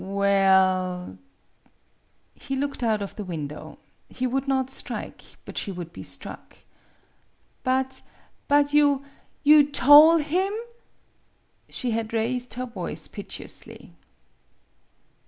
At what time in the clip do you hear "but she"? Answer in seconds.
5.45-5.71